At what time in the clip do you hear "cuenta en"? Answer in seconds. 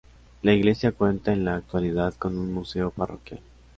0.93-1.45